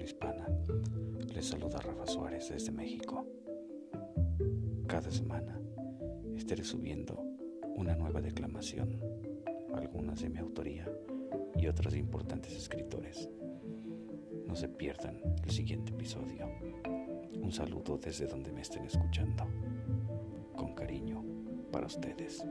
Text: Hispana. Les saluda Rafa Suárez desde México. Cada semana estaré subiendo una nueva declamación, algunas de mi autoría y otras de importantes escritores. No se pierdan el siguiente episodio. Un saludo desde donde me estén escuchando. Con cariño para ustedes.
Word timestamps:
Hispana. 0.00 0.46
Les 1.34 1.46
saluda 1.46 1.78
Rafa 1.80 2.06
Suárez 2.06 2.48
desde 2.48 2.70
México. 2.70 3.26
Cada 4.86 5.10
semana 5.10 5.60
estaré 6.36 6.64
subiendo 6.64 7.22
una 7.76 7.94
nueva 7.94 8.20
declamación, 8.20 9.00
algunas 9.74 10.20
de 10.22 10.30
mi 10.30 10.38
autoría 10.38 10.90
y 11.56 11.66
otras 11.66 11.92
de 11.92 11.98
importantes 11.98 12.54
escritores. 12.54 13.28
No 14.46 14.56
se 14.56 14.68
pierdan 14.68 15.20
el 15.44 15.50
siguiente 15.50 15.92
episodio. 15.92 16.48
Un 17.40 17.52
saludo 17.52 17.98
desde 17.98 18.26
donde 18.26 18.52
me 18.52 18.62
estén 18.62 18.84
escuchando. 18.84 19.44
Con 20.56 20.74
cariño 20.74 21.22
para 21.70 21.86
ustedes. 21.86 22.44